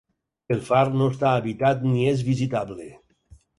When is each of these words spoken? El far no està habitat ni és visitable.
El 0.55 0.63
far 0.69 0.79
no 1.01 1.09
està 1.13 1.35
habitat 1.41 1.87
ni 1.91 2.09
és 2.15 2.25
visitable. 2.33 2.91